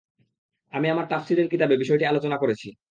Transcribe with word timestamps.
আমি 0.73 0.87
আমার 0.89 1.05
তাফসীরের 1.09 1.47
কিতাবে 1.47 1.75
বিষয়টি 1.77 2.05
আলোচনা 2.05 2.37
করেছি। 2.37 2.67